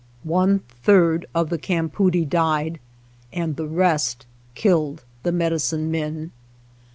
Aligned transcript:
One 0.23 0.61
third 0.81 1.27
of 1.35 1.49
the 1.51 1.59
campoodie 1.59 2.25
died, 2.27 2.79
and 3.31 3.55
the 3.55 3.67
rest 3.67 4.25
killed 4.55 5.03
the 5.21 5.31
medicine 5.31 5.91
men. 5.91 6.31